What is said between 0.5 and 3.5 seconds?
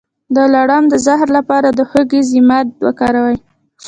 لړم د زهر لپاره د هوږې ضماد وکاروئ